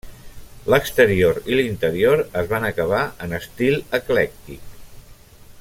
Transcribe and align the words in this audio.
L'exterior 0.73 1.37
i 1.51 1.59
l'interior 1.59 2.25
es 2.43 2.49
van 2.55 2.67
acabar 2.71 3.05
en 3.27 3.39
estil 3.43 3.81
eclèctic. 4.03 4.77